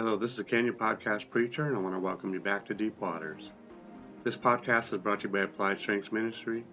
[0.00, 2.74] Hello, this is the Canyon Podcast Preacher, and I want to welcome you back to
[2.74, 3.52] Deep Waters.
[4.24, 6.64] This podcast is brought to you by Applied Strengths Ministry,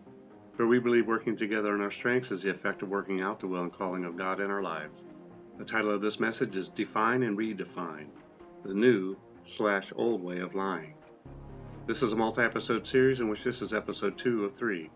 [0.56, 3.48] where we believe working together in our strengths is the effect of working out the
[3.48, 5.06] will and calling of God in our lives.
[5.58, 8.08] The title of this message is Define and Redefine
[8.64, 10.94] The New slash Old Way of Lying.
[11.86, 14.90] This is a multi episode series in which this is episode 2 of 3.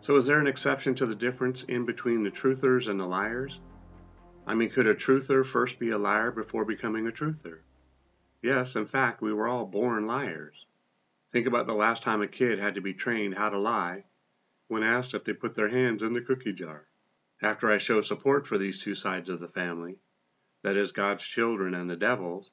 [0.00, 3.60] So, is there an exception to the difference in between the truthers and the liars?
[4.44, 7.60] I mean, could a truther first be a liar before becoming a truther?
[8.42, 10.66] Yes, in fact, we were all born liars.
[11.30, 14.04] Think about the last time a kid had to be trained how to lie
[14.66, 16.88] when asked if they put their hands in the cookie jar.
[17.40, 20.00] After I show support for these two sides of the family,
[20.62, 22.50] that is, God's children and the devil's,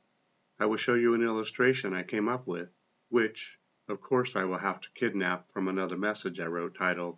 [0.59, 2.69] I will show you an illustration I came up with,
[3.09, 7.17] which, of course, I will have to kidnap from another message I wrote titled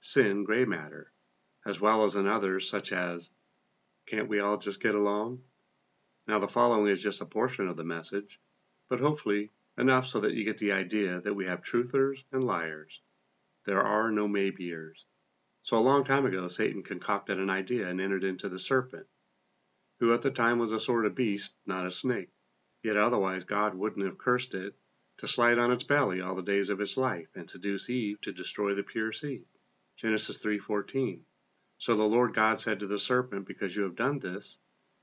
[0.00, 1.12] Sin Gray Matter,
[1.66, 3.30] as well as another such as
[4.08, 5.42] can't we all just get along?
[6.26, 8.40] Now, the following is just a portion of the message,
[8.88, 13.02] but hopefully enough so that you get the idea that we have truthers and liars.
[13.64, 15.04] There are no maybeers.
[15.62, 19.06] So, a long time ago, Satan concocted an idea and entered into the serpent,
[20.00, 22.30] who at the time was a sort of beast, not a snake.
[22.82, 24.74] Yet otherwise God wouldn't have cursed it
[25.18, 28.32] to slide on its belly all the days of its life and seduce Eve to
[28.32, 29.44] destroy the pure seed.
[29.96, 31.24] Genesis 3:14.
[31.78, 34.58] So the Lord God said to the serpent, Because you have done this,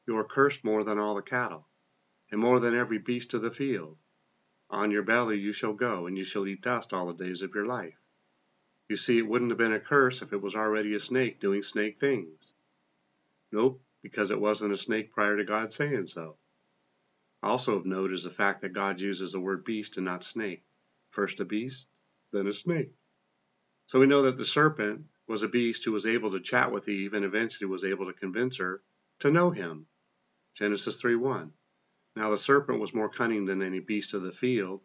[0.05, 1.67] you are cursed more than all the cattle,
[2.29, 3.97] and more than every beast of the field.
[4.69, 7.55] On your belly you shall go, and you shall eat dust all the days of
[7.55, 7.97] your life.
[8.89, 11.61] You see, it wouldn't have been a curse if it was already a snake doing
[11.61, 12.53] snake things.
[13.51, 16.37] Nope, because it wasn't a snake prior to God saying so.
[17.41, 20.63] Also of note is the fact that God uses the word beast and not snake.
[21.11, 21.89] First a beast,
[22.31, 22.91] then a snake.
[23.87, 26.87] So we know that the serpent was a beast who was able to chat with
[26.87, 28.81] Eve and eventually was able to convince her
[29.19, 29.87] to know him.
[30.53, 31.51] Genesis 3:1.
[32.15, 34.81] Now the serpent was more cunning than any beast of the field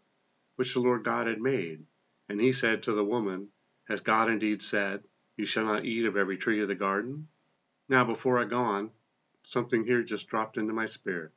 [0.56, 1.86] which the Lord God had made.
[2.29, 3.50] And he said to the woman,
[3.84, 5.02] Has God indeed said,
[5.36, 7.29] You shall not eat of every tree of the garden?
[7.89, 8.90] Now, before I go on,
[9.42, 11.33] something here just dropped into my spirit.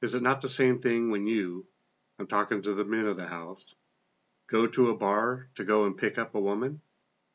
[0.00, 1.66] Is it not the same thing when you,
[2.18, 3.74] I'm talking to the men of the house,
[4.48, 6.80] go to a bar to go and pick up a woman?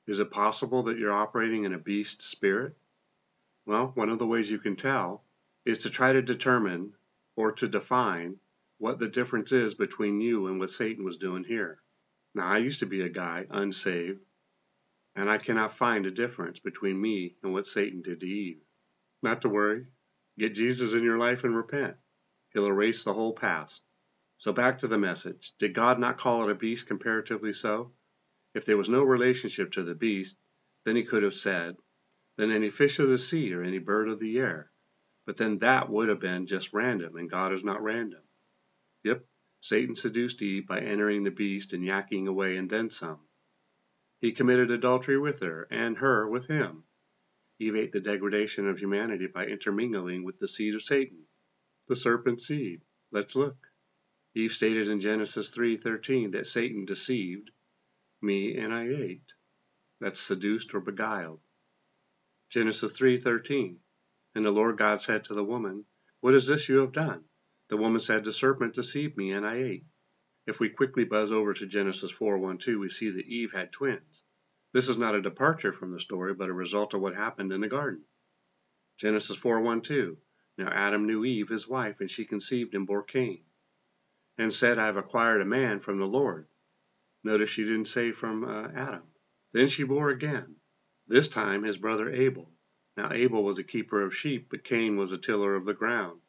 [0.06, 2.76] Is it possible that you're operating in a beast spirit?
[3.66, 5.24] Well, one of the ways you can tell
[5.66, 6.94] is to try to determine
[7.36, 8.40] or to define
[8.78, 11.82] what the difference is between you and what Satan was doing here.
[12.36, 14.20] Now, I used to be a guy, unsaved,
[15.16, 18.62] and I cannot find a difference between me and what Satan did to Eve.
[19.22, 19.86] Not to worry,
[20.38, 21.96] get Jesus in your life and repent.
[22.52, 23.84] He'll erase the whole past.
[24.38, 25.54] So back to the message.
[25.60, 27.94] Did God not call it a beast comparatively so?
[28.54, 30.38] If there was no relationship to the beast,
[30.84, 31.76] then he could have said,
[32.36, 34.72] Than any fish of the sea or any bird of the air.
[35.26, 38.22] But then that would have been just random, and God is not random.
[39.04, 39.26] Yep,
[39.60, 43.22] Satan seduced Eve by entering the beast and yakking away and then some.
[44.20, 46.84] He committed adultery with her, and her with him.
[47.60, 51.26] Eve ate the degradation of humanity by intermingling with the seed of Satan,
[51.88, 52.84] the serpent's seed.
[53.12, 53.72] Let's look.
[54.36, 57.50] Eve stated in Genesis 3:13 that Satan deceived
[58.24, 59.34] me and I ate.
[60.00, 61.42] That's seduced or beguiled.
[62.50, 63.80] Genesis 3:13.
[64.36, 65.86] And the Lord God said to the woman,
[66.22, 67.26] What is this you have done?
[67.68, 69.86] The woman said, The serpent deceived me and I ate.
[70.46, 74.26] If we quickly buzz over to Genesis 4:12, we see that Eve had twins.
[74.74, 77.62] This is not a departure from the story, but a result of what happened in
[77.62, 78.04] the garden.
[78.98, 80.18] Genesis 4:12.
[80.58, 83.46] Now Adam knew Eve, his wife, and she conceived and bore Cain,
[84.38, 86.48] and said, I have acquired a man from the Lord.
[87.24, 89.04] Notice she didn't say from uh, Adam.
[89.54, 90.56] Then she bore again,
[91.08, 92.52] this time his brother Abel.
[92.98, 96.20] Now Abel was a keeper of sheep, but Cain was a tiller of the ground.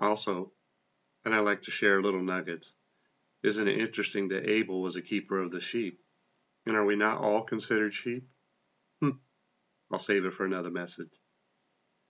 [0.00, 0.52] Also,
[1.24, 2.74] and I like to share little nuggets,
[3.42, 6.00] isn't it interesting that Abel was a keeper of the sheep?
[6.66, 8.28] And are we not all considered sheep?
[9.00, 9.20] Hm,
[9.90, 11.12] I'll save it for another message.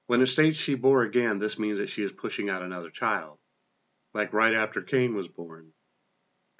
[0.07, 3.39] When it states she bore again, this means that she is pushing out another child,
[4.15, 5.73] like right after Cain was born.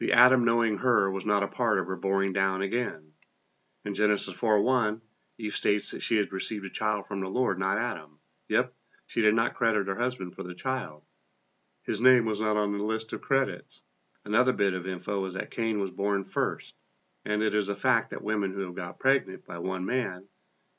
[0.01, 3.15] The Adam knowing her was not a part of her boring down again.
[3.85, 5.01] In Genesis 4:1,
[5.39, 8.21] Eve states that she had received a child from the Lord, not Adam.
[8.47, 8.73] Yep,
[9.07, 11.05] she did not credit her husband for the child.
[11.83, 13.83] His name was not on the list of credits.
[14.25, 16.77] Another bit of info is that Cain was born first,
[17.25, 20.29] and it is a fact that women who have got pregnant by one man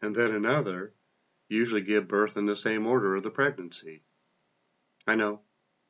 [0.01, 0.93] and then another
[1.49, 4.01] usually give birth in the same order of the pregnancy.
[5.05, 5.41] I know,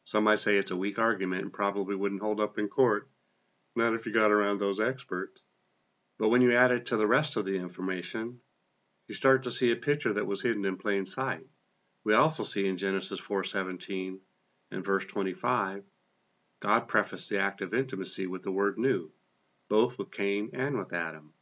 [0.03, 3.07] some might say it's a weak argument and probably wouldn't hold up in court,
[3.75, 5.43] not if you got around those experts.
[6.17, 8.41] But when you add it to the rest of the information,
[9.07, 11.47] you start to see a picture that was hidden in plain sight.
[12.03, 14.19] We also see in Genesis 4:17
[14.71, 15.83] In verse 25,
[16.59, 19.11] God prefaced the act of intimacy with the word knew,
[19.69, 21.33] both with Cain and with Adam.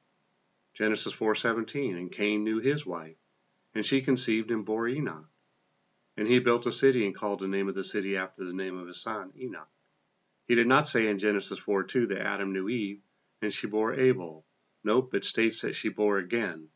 [0.73, 3.18] Genesis 4:17, and Cain knew his wife,
[3.73, 5.27] and she conceived and bore Enoch.
[6.15, 8.77] And he built a city and called the name of the city after the name
[8.77, 9.69] of his son, Enoch.
[10.47, 13.01] He did not say in Genesis 4:2 that Adam knew Eve,
[13.41, 14.45] and she bore Abel.
[14.81, 16.69] Nope, it states that she bore again.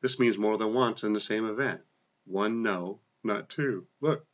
[0.00, 1.82] This means more than once in the same event.
[2.24, 3.86] One no, not two.
[4.00, 4.26] Look.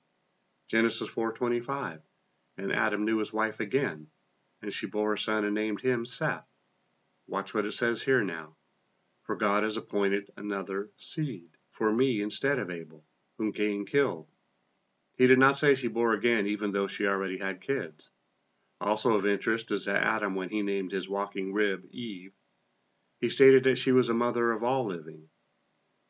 [0.69, 2.01] Genesis 4:25.
[2.57, 4.11] And Adam knew his wife again,
[4.63, 6.49] and she bore a son and named him Seth.
[7.27, 8.57] Watch what it says here now.
[9.25, 13.05] For God has appointed another seed for me instead of Abel,
[13.37, 14.31] whom Cain killed.
[15.17, 18.11] He did not say she bore again, even though she already had kids.
[18.81, 22.33] Also of interest is that Adam, when he named his walking rib Eve,
[23.21, 25.29] he stated that she was a mother of all living.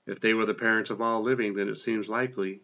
[0.07, 2.63] If they were the parents of all living, then it seems likely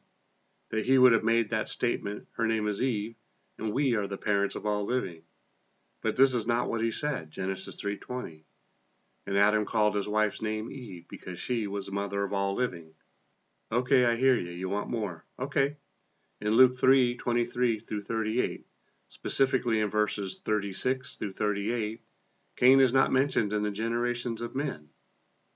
[0.71, 3.17] that he would have made that statement, her name is Eve,
[3.59, 5.23] and we are the parents of all living.
[6.03, 8.45] But this is not what he said, Genesis 3:20.
[9.27, 12.95] And Adam called his wife's name Eve because she was the mother of all living.
[13.73, 14.51] Okay, I hear you.
[14.51, 15.25] You want more.
[15.39, 15.79] Okay.
[16.41, 18.67] In Luke 3:23 through 38,
[19.15, 22.03] specifically in verses 36 through 38,
[22.57, 24.89] Cain is not mentioned in the generations of men.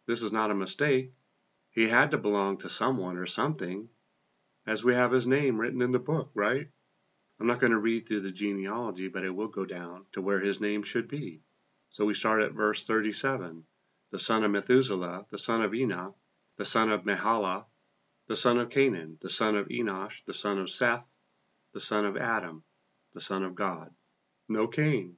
[0.07, 1.13] This is not a mistake.
[1.71, 3.89] He had to belong to someone or something,
[4.65, 6.71] as we have his name written in the book, right?
[7.41, 10.39] I'm not going to read through the genealogy, but I will go down to where
[10.39, 11.43] his name should be.
[11.91, 13.65] So we start at verse 37.
[14.13, 16.17] The son of Methuselah, the son of Enoch,
[16.59, 17.65] the son of Mehalah,
[18.29, 21.05] the son of Cainan, the son of Enosh, the son of Seth,
[21.73, 22.63] the son of Adam,
[23.19, 23.93] the son of God.
[24.49, 25.17] No Cain.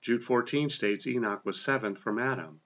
[0.00, 2.62] Jude 14 states Enoch was seventh from Adam.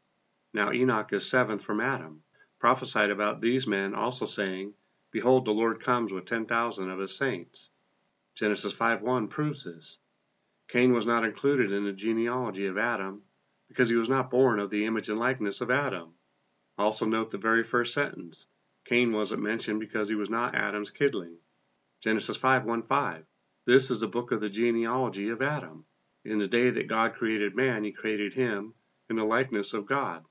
[0.54, 2.22] Now Enoch is seventh from Adam,
[2.60, 4.74] prophesied about these men, also saying,
[5.10, 7.70] Behold, the Lord comes with ten thousand of his saints.
[8.36, 9.98] Genesis 5:1 proves this.
[10.68, 13.24] Cain was not included in the genealogy of Adam
[13.66, 16.14] because he was not born of the image and likeness of Adam.
[16.78, 18.46] Also note the very first sentence.
[18.84, 21.36] Cain wasn't mentioned because he was not Adam's kidling.
[22.00, 23.24] Genesis 5:1-5.
[23.68, 25.84] This is the book of the genealogy of Adam.
[26.24, 28.72] In the day that God created man, he created him
[29.10, 30.24] in the likeness of God.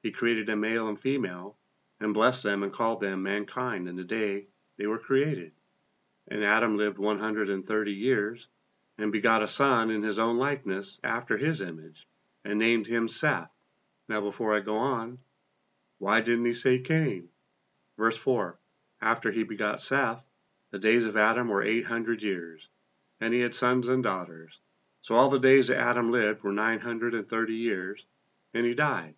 [0.00, 1.58] He created a male and female,
[1.98, 4.46] and blessed them and called them mankind in the day
[4.76, 5.50] they were created.
[6.28, 8.46] And Adam lived 130 years,
[8.96, 12.06] and begot a son in his own likeness after his image,
[12.44, 13.50] and named him Seth.
[14.08, 15.18] Now, before I go on,
[15.98, 17.28] why didn't he say Cain?
[17.96, 18.56] Verse 4
[19.00, 20.24] After he begot Seth,
[20.70, 22.68] the days of Adam were 800 years,
[23.20, 24.58] and he had sons and daughters.
[25.00, 28.04] So all the days that Adam lived were 930 years,
[28.52, 29.14] and he died.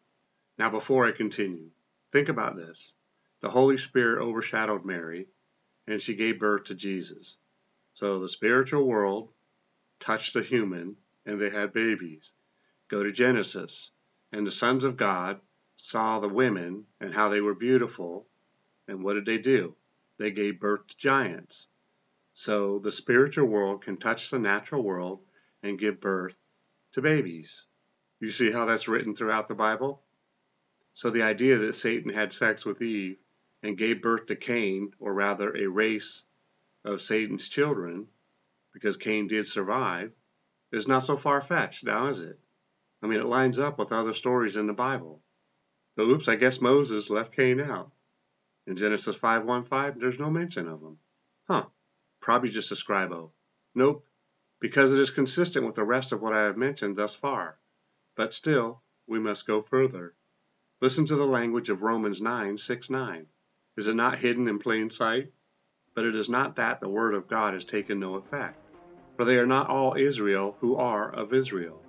[0.59, 1.71] Now, before I continue,
[2.13, 2.95] think about this.
[3.41, 5.29] The Holy Spirit overshadowed Mary,
[5.87, 7.39] and she gave birth to Jesus.
[7.95, 9.33] So the spiritual world
[9.99, 10.97] touched the human,
[11.27, 12.33] and they had babies.
[12.89, 13.91] Go to Genesis.
[14.33, 15.41] And the sons of God
[15.75, 18.29] saw the women and how they were beautiful,
[18.87, 19.75] and what did they do?
[20.21, 21.69] They gave birth to giants.
[22.35, 25.21] So the spiritual world can touch the natural world
[25.63, 26.37] and give birth
[26.93, 27.67] to babies.
[28.21, 30.03] You see how that's written throughout the Bible?
[30.93, 33.17] So the idea that Satan had sex with Eve
[33.63, 36.27] and gave birth to Cain, or rather a race
[36.85, 38.07] of Satan's children,
[38.75, 40.13] because Cain did survive,
[40.71, 42.39] is not so far fetched, now is it?
[43.03, 45.23] I mean, it lines up with other stories in the Bible.
[45.97, 47.91] But oops, I guess Moses left Cain out.
[48.67, 50.99] In Genesis 5:15, there's no mention of him.
[51.49, 51.67] Huh,
[52.21, 53.33] probably just a scribo.
[53.75, 54.07] Nope,
[54.61, 57.59] because it is consistent with the rest of what I have mentioned thus far.
[58.15, 60.15] But still, we must go further.
[60.81, 63.27] Listen to the language of Romans 9 6 9.
[63.77, 65.33] Is it not hidden in plain sight?
[65.95, 68.71] But it is not that the word of God has taken no effect.
[69.17, 71.83] For they are not all Israel who are of Israel,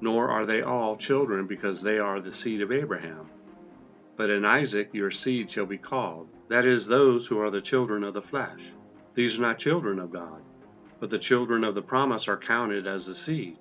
[0.00, 3.28] nor are they all children because they are the seed of Abraham.
[4.22, 8.04] But in Isaac your seed shall be called, that is, those who are the children
[8.04, 8.62] of the flesh.
[9.14, 10.40] These are not children of God,
[11.00, 13.58] but the children of the promise are counted as the seed.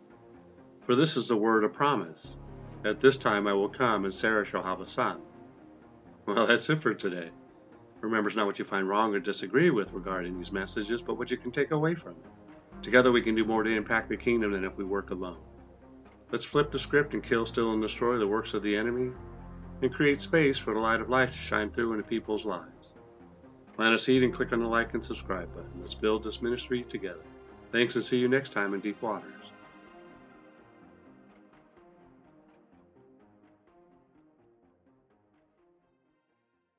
[0.86, 2.38] For this is the word of promise.
[2.86, 5.22] At this time I will come, and Sarah shall have a son.
[6.28, 7.32] Well, that's it for today.
[8.02, 11.32] Remember, it's not what you find wrong or disagree with regarding these messages, but what
[11.32, 12.32] you can take away from them.
[12.84, 15.42] Together we can do more to impact the kingdom than if we work alone.
[16.30, 19.10] Let's flip the script and kill, steal, and destroy the works of the enemy
[19.82, 22.96] and create space for the light of life to shine through into people's lives.
[23.76, 25.72] Plant a seed and click on the like and subscribe button.
[25.80, 27.24] Let's build this ministry together.
[27.72, 29.52] Thanks and see you next time in Deep Waters.